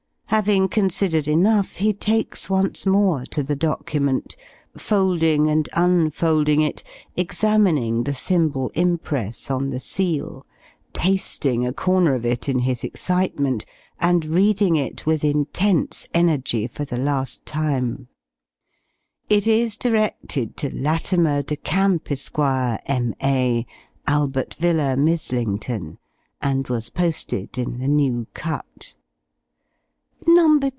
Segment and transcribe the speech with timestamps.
[0.31, 4.37] Having considered enough, he takes once more to the document,
[4.77, 6.83] folding and unfolding it,
[7.17, 10.45] examining the thimble impress on the seal,
[10.93, 13.65] tasting a corner of it in his excitement,
[13.99, 18.07] and reading it with intense energy for the last time:
[19.27, 23.65] it is directed to "Latimer de Camp, Esq., M.A.,
[24.07, 25.97] Albert Villa, Mizzlington;"
[26.41, 28.95] and was posted in the New Cut:
[30.27, 30.59] No.